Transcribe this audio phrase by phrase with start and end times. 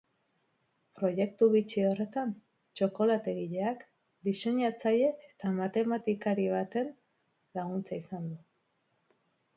[0.99, 2.31] Proiektu bitxi horretan
[2.79, 3.85] txokolategileak
[4.29, 6.91] diseinatzaile eta matematikari baten
[7.61, 8.41] laguntza izan du.